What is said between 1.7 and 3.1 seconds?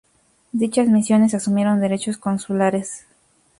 derechos consulares.